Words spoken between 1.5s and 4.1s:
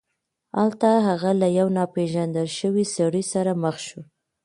یو ناپيژندل شوي سړي سره مخ شو.